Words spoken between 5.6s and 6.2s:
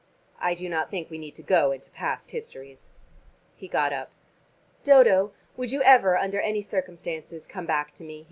you ever